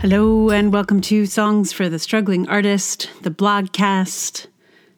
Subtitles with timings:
[0.00, 4.46] Hello, and welcome to Songs for the Struggling Artist, the blogcast.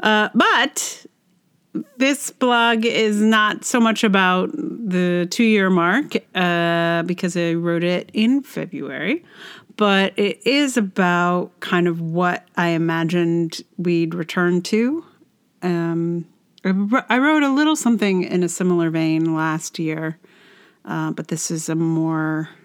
[0.00, 1.06] Uh, but
[1.96, 7.84] this blog is not so much about the two year mark uh, because I wrote
[7.84, 9.24] it in February,
[9.76, 15.04] but it is about kind of what I imagined we'd return to.
[15.62, 16.26] Um,
[16.64, 20.18] I wrote a little something in a similar vein last year,
[20.84, 22.50] uh, but this is a more.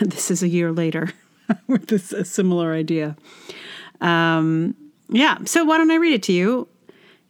[0.00, 1.12] This is a year later
[1.68, 3.16] with this a similar idea.
[4.00, 4.74] Um,
[5.10, 6.68] yeah, so why don't I read it to you?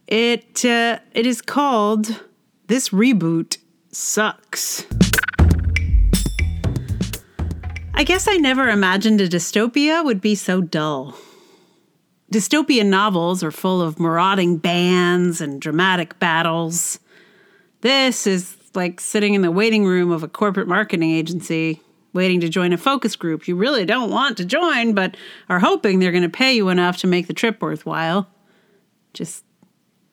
[0.07, 2.23] It uh, it is called
[2.67, 3.57] "This Reboot
[3.91, 4.85] Sucks."
[7.93, 11.15] I guess I never imagined a dystopia would be so dull.
[12.31, 16.97] Dystopian novels are full of marauding bands and dramatic battles.
[17.81, 21.81] This is like sitting in the waiting room of a corporate marketing agency,
[22.13, 25.15] waiting to join a focus group you really don't want to join, but
[25.49, 28.27] are hoping they're going to pay you enough to make the trip worthwhile.
[29.13, 29.43] Just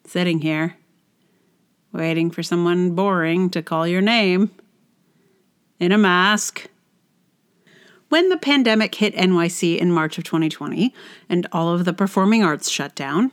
[0.05, 0.75] sitting here,
[1.91, 4.51] waiting for someone boring to call your name
[5.79, 6.67] in a mask.
[8.09, 10.93] When the pandemic hit NYC in March of 2020
[11.29, 13.31] and all of the performing arts shut down,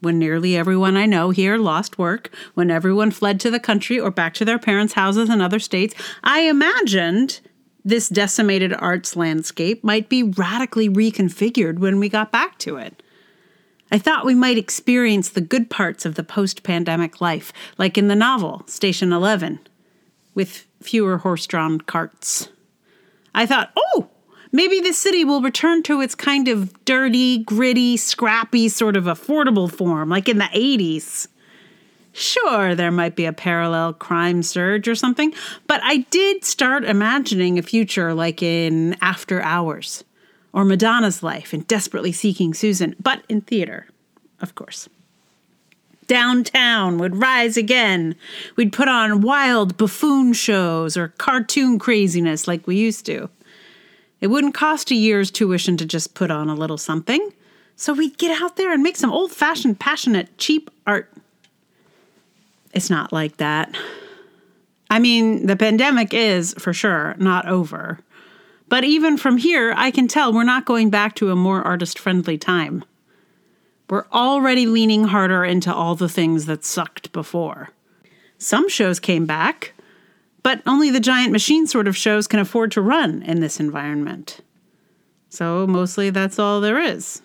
[0.00, 4.10] when nearly everyone I know here lost work, when everyone fled to the country or
[4.10, 7.40] back to their parents' houses in other states, I imagined
[7.84, 13.02] this decimated arts landscape might be radically reconfigured when we got back to it.
[13.90, 18.08] I thought we might experience the good parts of the post pandemic life, like in
[18.08, 19.60] the novel Station 11,
[20.34, 22.50] with fewer horse drawn carts.
[23.34, 24.08] I thought, oh,
[24.52, 29.70] maybe the city will return to its kind of dirty, gritty, scrappy, sort of affordable
[29.72, 31.28] form, like in the 80s.
[32.18, 35.32] Sure, there might be a parallel crime surge or something,
[35.68, 40.02] but I did start imagining a future like in After Hours
[40.52, 43.86] or Madonna's life in Desperately Seeking Susan, but in theater,
[44.40, 44.88] of course.
[46.08, 48.16] Downtown would rise again.
[48.56, 53.30] We'd put on wild buffoon shows or cartoon craziness like we used to.
[54.20, 57.30] It wouldn't cost a year's tuition to just put on a little something.
[57.76, 61.12] So we'd get out there and make some old fashioned, passionate, cheap art.
[62.72, 63.74] It's not like that.
[64.90, 68.00] I mean, the pandemic is, for sure, not over.
[68.68, 71.98] But even from here, I can tell we're not going back to a more artist
[71.98, 72.84] friendly time.
[73.88, 77.70] We're already leaning harder into all the things that sucked before.
[78.36, 79.72] Some shows came back,
[80.42, 84.40] but only the giant machine sort of shows can afford to run in this environment.
[85.30, 87.22] So mostly that's all there is.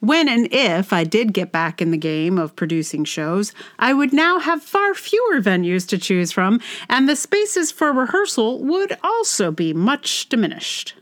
[0.00, 4.12] When and if I did get back in the game of producing shows, I would
[4.12, 9.50] now have far fewer venues to choose from, and the spaces for rehearsal would also
[9.50, 10.94] be much diminished.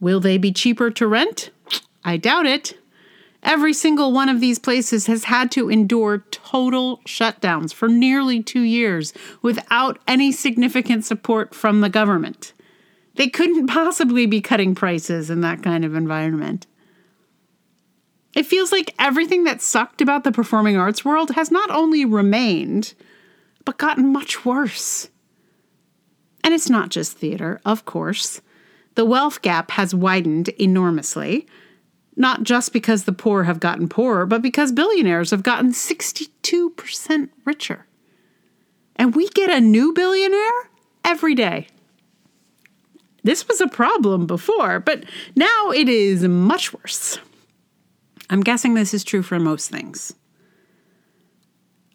[0.00, 1.50] Will they be cheaper to rent?
[2.04, 2.78] I doubt it.
[3.42, 8.62] Every single one of these places has had to endure total shutdowns for nearly two
[8.62, 9.12] years
[9.42, 12.54] without any significant support from the government.
[13.16, 16.66] They couldn't possibly be cutting prices in that kind of environment.
[18.34, 22.94] It feels like everything that sucked about the performing arts world has not only remained,
[23.64, 25.08] but gotten much worse.
[26.42, 28.40] And it's not just theater, of course.
[28.96, 31.46] The wealth gap has widened enormously
[32.16, 37.86] not just because the poor have gotten poorer, but because billionaires have gotten 62% richer.
[38.96, 40.70] And we get a new billionaire
[41.04, 41.68] every day.
[43.24, 45.04] This was a problem before, but
[45.34, 47.18] now it is much worse.
[48.30, 50.14] I'm guessing this is true for most things.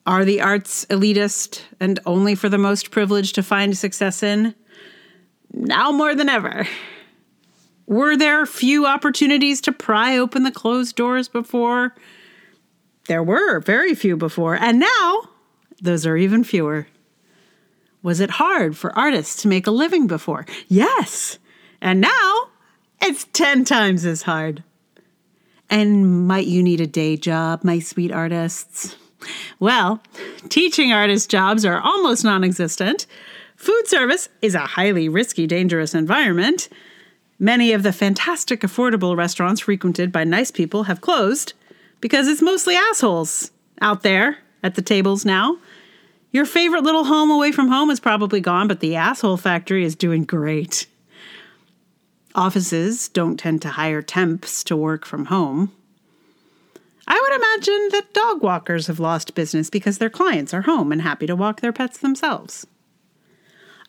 [0.06, 4.56] Are the arts elitist and only for the most privileged to find success in?
[5.54, 6.68] Now more than ever.
[7.86, 11.96] Were there few opportunities to pry open the closed doors before?
[13.08, 15.30] There were very few before, and now
[15.82, 16.88] those are even fewer.
[18.04, 20.46] Was it hard for artists to make a living before?
[20.68, 21.40] Yes.
[21.82, 22.50] And now
[23.02, 24.64] it's 10 times as hard.
[25.70, 28.96] And might you need a day job, my sweet artists?
[29.60, 30.02] Well,
[30.48, 33.06] teaching artist jobs are almost non existent.
[33.56, 36.70] Food service is a highly risky, dangerous environment.
[37.38, 41.54] Many of the fantastic, affordable restaurants frequented by nice people have closed
[42.02, 43.52] because it's mostly assholes
[43.82, 45.58] out there at the tables now.
[46.32, 49.96] Your favorite little home away from home is probably gone, but the asshole factory is
[49.96, 50.86] doing great.
[52.36, 55.72] Offices don't tend to hire temps to work from home.
[57.08, 61.02] I would imagine that dog walkers have lost business because their clients are home and
[61.02, 62.68] happy to walk their pets themselves.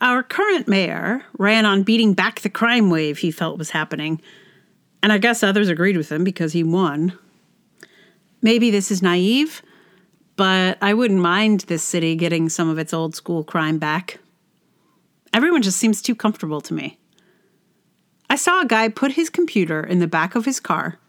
[0.00, 4.22] Our current mayor ran on beating back the crime wave he felt was happening,
[5.02, 7.18] and I guess others agreed with him because he won.
[8.40, 9.60] Maybe this is naive,
[10.36, 14.18] but I wouldn't mind this city getting some of its old school crime back.
[15.34, 16.99] Everyone just seems too comfortable to me.
[18.30, 21.00] I saw a guy put his computer in the back of his car,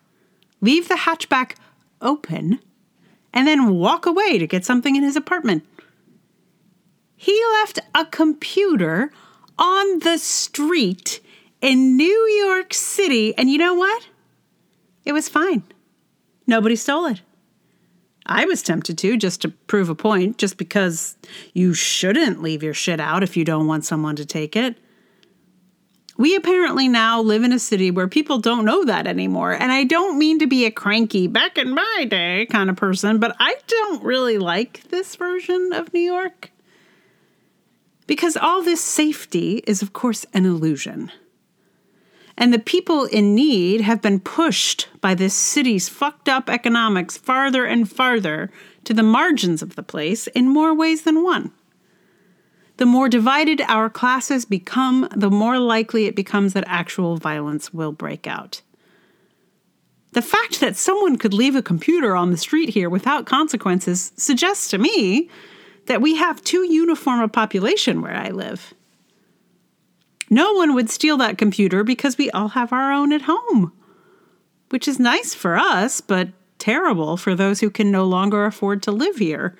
[0.59, 1.55] leave the hatchback
[2.01, 2.59] open,
[3.31, 5.63] and then walk away to get something in his apartment.
[7.15, 9.11] He left a computer
[9.59, 11.21] on the street
[11.61, 14.07] in New York City, and you know what?
[15.05, 15.61] It was fine.
[16.47, 17.21] Nobody stole it.
[18.25, 21.17] I was tempted to just to prove a point, just because
[21.53, 24.77] you shouldn't leave your shit out if you don't want someone to take it.
[26.21, 29.53] We apparently now live in a city where people don't know that anymore.
[29.53, 33.17] And I don't mean to be a cranky back in my day kind of person,
[33.17, 36.51] but I don't really like this version of New York.
[38.05, 41.11] Because all this safety is, of course, an illusion.
[42.37, 47.65] And the people in need have been pushed by this city's fucked up economics farther
[47.65, 48.51] and farther
[48.83, 51.51] to the margins of the place in more ways than one.
[52.81, 57.91] The more divided our classes become, the more likely it becomes that actual violence will
[57.91, 58.63] break out.
[60.13, 64.67] The fact that someone could leave a computer on the street here without consequences suggests
[64.69, 65.29] to me
[65.85, 68.73] that we have too uniform a population where I live.
[70.31, 73.73] No one would steal that computer because we all have our own at home,
[74.69, 78.91] which is nice for us, but terrible for those who can no longer afford to
[78.91, 79.55] live here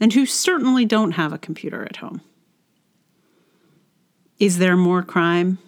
[0.00, 2.22] and who certainly don't have a computer at home.
[4.38, 5.58] Is there more crime?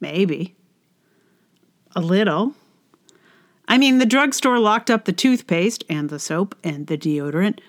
[0.00, 0.56] Maybe.
[1.94, 2.54] A little.
[3.66, 7.60] I mean, the drugstore locked up the toothpaste and the soap and the deodorant.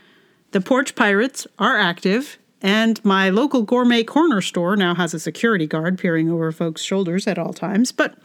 [0.51, 5.67] The porch pirates are active, and my local gourmet corner store now has a security
[5.67, 7.91] guard peering over folks' shoulders at all times.
[7.91, 8.17] But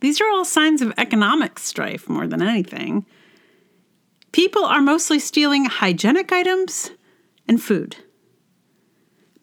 [0.00, 3.06] these are all signs of economic strife more than anything.
[4.32, 6.90] People are mostly stealing hygienic items
[7.46, 7.96] and food.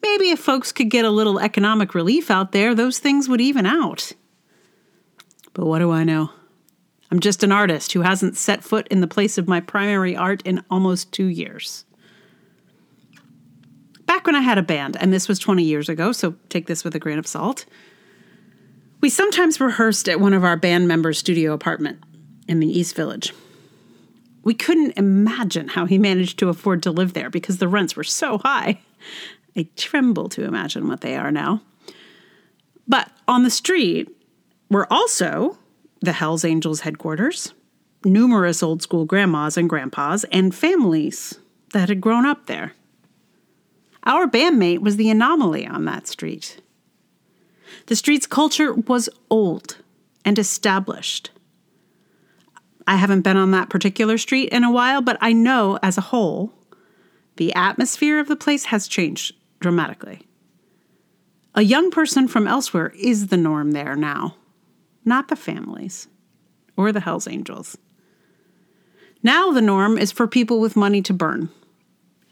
[0.02, 3.66] Maybe if folks could get a little economic relief out there, those things would even
[3.66, 4.12] out.
[5.52, 6.30] But what do I know?
[7.10, 10.42] I'm just an artist who hasn't set foot in the place of my primary art
[10.42, 11.84] in almost two years.
[14.06, 16.84] Back when I had a band, and this was 20 years ago, so take this
[16.84, 17.64] with a grain of salt,
[19.00, 22.02] we sometimes rehearsed at one of our band members' studio apartment
[22.46, 23.32] in the East Village.
[24.42, 28.04] We couldn't imagine how he managed to afford to live there because the rents were
[28.04, 28.80] so high.
[29.56, 31.62] I tremble to imagine what they are now.
[32.86, 34.08] But on the street
[34.68, 35.58] were also
[36.00, 37.52] the Hells Angels headquarters,
[38.04, 41.38] numerous old school grandmas and grandpas, and families
[41.72, 42.72] that had grown up there.
[44.04, 46.60] Our bandmate was the anomaly on that street.
[47.86, 49.76] The street's culture was old
[50.24, 51.30] and established.
[52.86, 56.02] I haven't been on that particular street in a while, but I know as a
[56.02, 56.52] whole,
[57.36, 60.26] the atmosphere of the place has changed dramatically.
[61.54, 64.36] A young person from elsewhere is the norm there now,
[65.04, 66.08] not the families
[66.76, 67.76] or the Hells Angels.
[69.22, 71.50] Now the norm is for people with money to burn.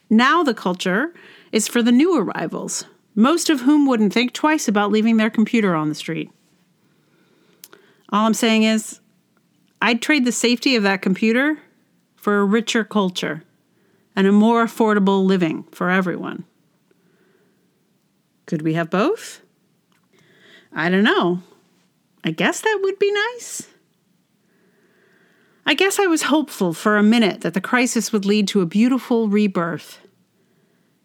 [0.08, 1.12] Now the culture
[1.52, 5.74] is for the new arrivals, most of whom wouldn't think twice about leaving their computer
[5.74, 6.30] on the street.
[8.10, 9.00] All I'm saying is,
[9.82, 11.58] I'd trade the safety of that computer
[12.16, 13.44] for a richer culture
[14.16, 16.44] and a more affordable living for everyone.
[18.48, 19.42] Could we have both?
[20.72, 21.42] I don't know.
[22.24, 23.68] I guess that would be nice.
[25.66, 28.66] I guess I was hopeful for a minute that the crisis would lead to a
[28.66, 29.98] beautiful rebirth.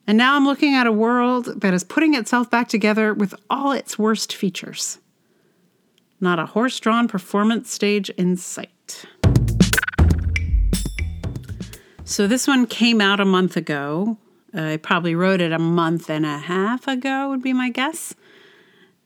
[0.07, 3.73] And now I'm looking at a world that is putting itself back together with all
[3.73, 4.99] its worst features.
[6.21, 9.03] Not a horse drawn performance stage in sight.
[12.05, 14.17] So this one came out a month ago.
[14.53, 18.13] I probably wrote it a month and a half ago, would be my guess.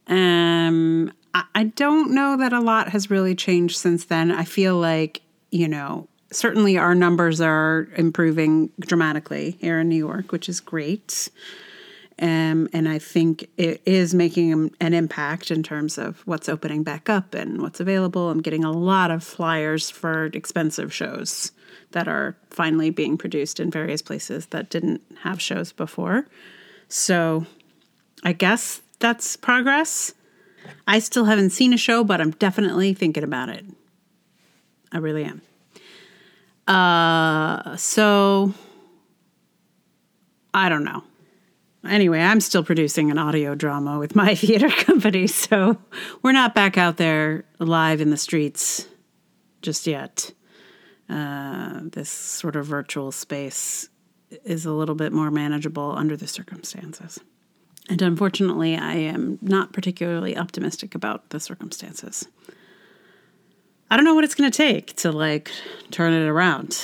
[0.08, 4.32] Um, I, I don't know that a lot has really changed since then.
[4.32, 10.32] I feel like, you know, certainly our numbers are improving dramatically here in New York,
[10.32, 11.30] which is great.
[12.19, 17.09] Um, and I think it is making an impact in terms of what's opening back
[17.09, 18.31] up and what's available.
[18.31, 21.51] I'm getting a lot of flyers for expensive shows
[21.91, 26.25] that are finally being produced in various places that didn't have shows before.
[26.89, 27.45] So
[28.24, 30.13] I guess that's progress.
[30.88, 33.63] I still haven't seen a show, but I'm definitely thinking about it.
[34.91, 35.41] I really am.
[36.67, 38.53] Uh, so
[40.53, 41.03] I don't know.
[41.86, 45.77] Anyway, I'm still producing an audio drama with my theater company, so
[46.22, 48.88] we're not back out there live in the streets
[49.62, 50.31] just yet.
[51.10, 53.89] Uh, this sort of virtual space
[54.43, 57.19] is a little bit more manageable under the circumstances.
[57.89, 62.27] And unfortunately, I am not particularly optimistic about the circumstances.
[63.89, 65.50] I don't know what it's going to take to like
[65.91, 66.77] turn it around.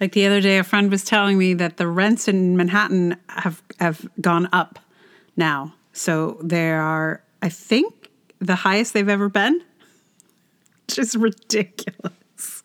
[0.00, 3.62] Like the other day, a friend was telling me that the rents in Manhattan have
[3.78, 4.78] have gone up
[5.36, 5.74] now.
[5.92, 9.60] So they are, I think, the highest they've ever been.
[10.88, 12.62] Just ridiculous.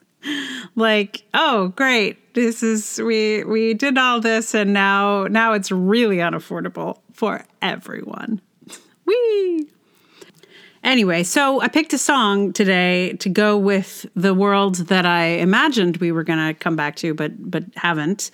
[0.75, 2.33] Like, oh, great!
[2.33, 8.41] This is we we did all this, and now now it's really unaffordable for everyone.
[9.05, 9.69] Whee!
[10.85, 15.97] Anyway, so I picked a song today to go with the world that I imagined
[15.97, 18.29] we were going to come back to, but but haven't,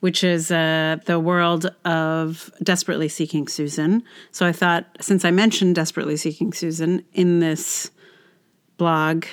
[0.00, 4.02] which is uh, the world of Desperately Seeking Susan.
[4.32, 7.92] So I thought, since I mentioned Desperately Seeking Susan in this
[8.78, 9.24] blog,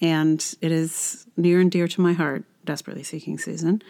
[0.00, 3.82] and it is near and dear to my heart, Desperately Seeking Susan,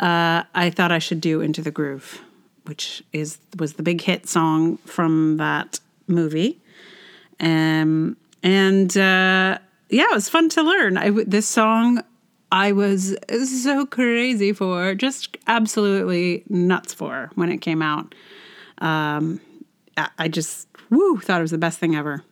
[0.00, 2.20] uh, I thought I should do Into the Groove,
[2.64, 5.78] which is was the big hit song from that
[6.08, 6.60] movie.
[7.40, 10.96] Um, and uh, yeah, it was fun to learn.
[10.96, 12.02] I, this song
[12.52, 18.14] I was so crazy for, just absolutely nuts for when it came out.
[18.78, 19.40] Um,
[20.18, 22.22] I just woo thought it was the best thing ever,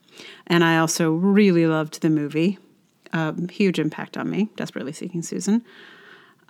[0.47, 2.59] and I also really loved the movie.
[3.13, 4.51] Um, huge impact on me.
[4.57, 5.65] Desperately seeking Susan.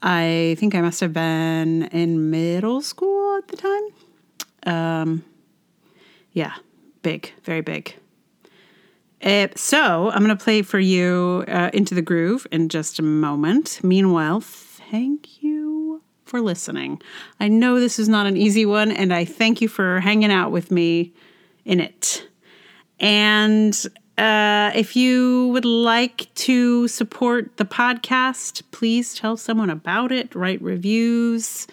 [0.02, 3.82] I think I must have been in middle school at the time.
[4.66, 5.24] Um,
[6.32, 6.54] yeah,
[7.02, 7.96] big, very big.
[9.22, 13.02] Uh, so I'm going to play for you uh, Into the Groove in just a
[13.02, 13.80] moment.
[13.82, 17.00] Meanwhile, thank you for listening.
[17.40, 20.50] I know this is not an easy one, and I thank you for hanging out
[20.50, 21.12] with me
[21.64, 22.28] in it.
[23.00, 23.74] And
[24.18, 30.62] uh, if you would like to support the podcast, please tell someone about it, write
[30.62, 31.66] reviews,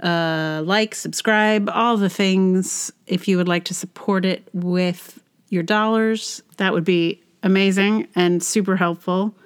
[0.00, 2.92] uh, like, subscribe, all the things.
[3.06, 5.20] If you would like to support it with
[5.52, 6.42] your dollars.
[6.56, 9.36] That would be amazing and super helpful.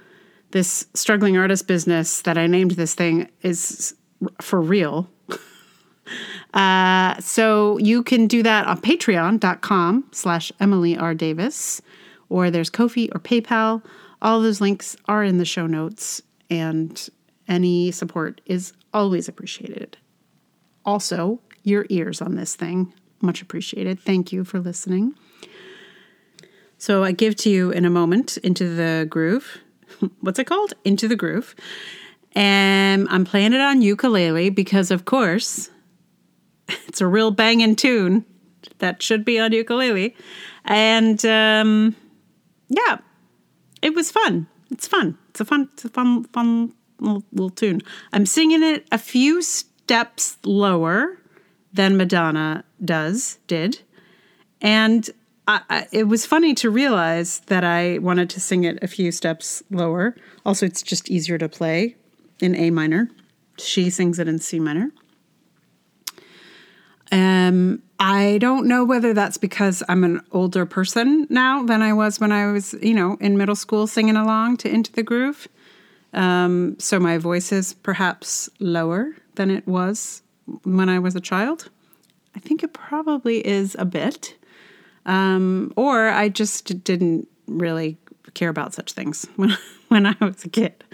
[0.52, 3.94] This struggling artist business that I named this thing is
[4.40, 5.10] for real.
[6.54, 11.12] uh, so you can do that on patreon.com slash Emily R.
[11.12, 11.82] Davis,
[12.28, 13.82] or there's Ko-fi or PayPal.
[14.22, 17.08] All those links are in the show notes, and
[17.48, 19.96] any support is always appreciated.
[20.84, 23.98] Also, your ears on this thing, much appreciated.
[23.98, 25.16] Thank you for listening.
[26.78, 29.58] So I give to you in a moment into the groove.
[30.20, 30.74] What's it called?
[30.84, 31.54] Into the groove.
[32.32, 35.70] And I'm playing it on ukulele because, of course,
[36.68, 38.24] it's a real banging tune
[38.78, 40.14] that should be on ukulele.
[40.64, 41.96] And um,
[42.68, 42.98] yeah,
[43.82, 44.46] it was fun.
[44.70, 45.16] It's fun.
[45.30, 47.82] It's a fun, it's a fun, fun little, little tune.
[48.12, 51.18] I'm singing it a few steps lower
[51.72, 53.80] than Madonna does, did.
[54.60, 55.08] And
[55.48, 59.62] I, it was funny to realize that I wanted to sing it a few steps
[59.70, 60.16] lower.
[60.44, 61.96] Also, it's just easier to play
[62.40, 63.10] in A minor.
[63.56, 64.90] She sings it in C minor.
[67.12, 72.18] Um, I don't know whether that's because I'm an older person now than I was
[72.18, 75.46] when I was, you know, in middle school singing along to Into the Groove.
[76.12, 80.22] Um, so my voice is perhaps lower than it was
[80.64, 81.70] when I was a child.
[82.34, 84.36] I think it probably is a bit.
[85.06, 87.96] Um, or I just didn't really
[88.34, 89.56] care about such things when
[89.88, 90.84] when I was a kid.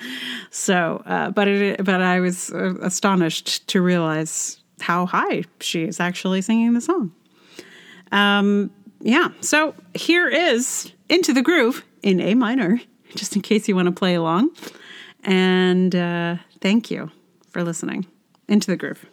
[0.51, 5.99] So, uh, but it, but I was uh, astonished to realize how high she is
[5.99, 7.13] actually singing the song.
[8.11, 9.29] Um, yeah.
[9.41, 12.81] So here is Into the Groove in A minor,
[13.15, 14.51] just in case you want to play along.
[15.25, 17.11] And uh, thank you
[17.51, 18.07] for listening.
[18.49, 19.07] Into the Groove.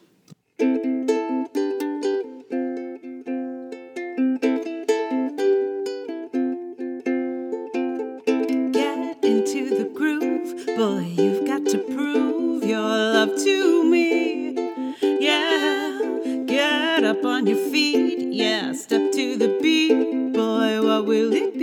[13.20, 14.56] love to me.
[15.02, 16.00] Yeah,
[16.46, 18.34] get up on your feet.
[18.34, 20.32] Yeah, step to the beat.
[20.32, 21.59] Boy, what will it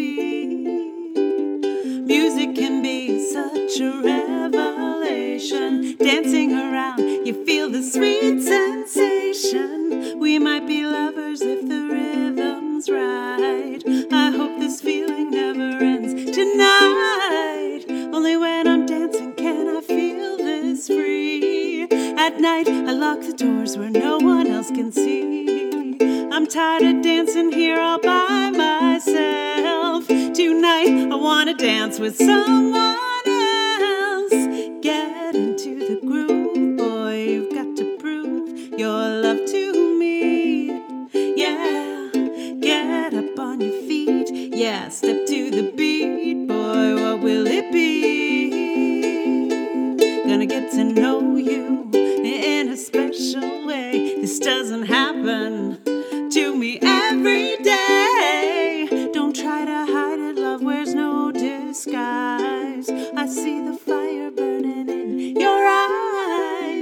[28.03, 30.07] by myself.
[30.07, 33.16] Tonight I wanna dance with someone.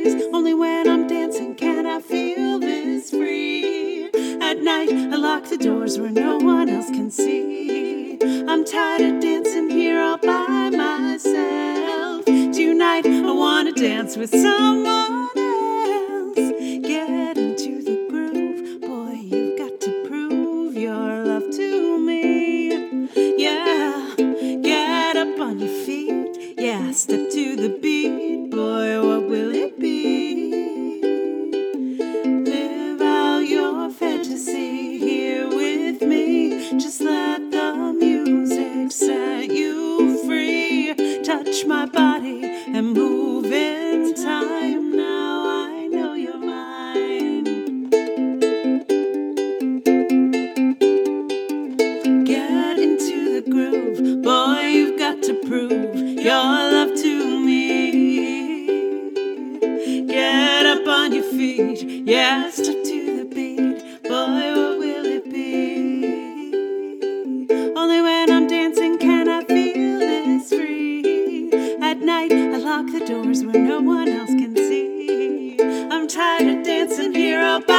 [0.04, 0.23] breeze.
[0.32, 4.11] Only when I'm dancing can I feel this free.
[4.40, 8.18] At night, I lock the doors where no one else can see.
[8.46, 12.25] I'm tired of dancing here all by myself.
[12.25, 15.13] Tonight, I wanna dance with someone.
[36.78, 37.00] just
[71.94, 72.33] at night.
[72.33, 75.57] I lock the doors where no one else can see.
[75.61, 77.73] I'm tired of dancing here all by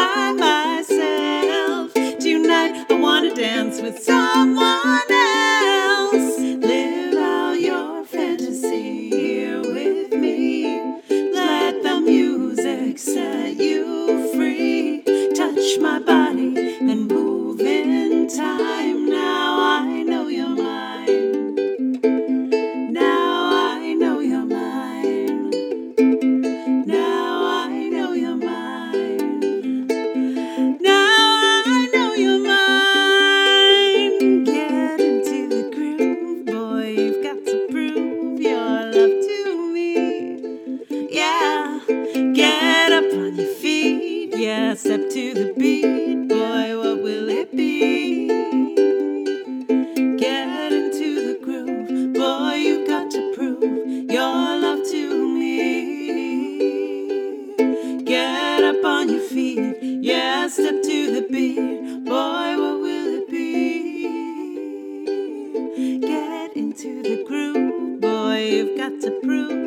[68.55, 69.64] you've got to prove.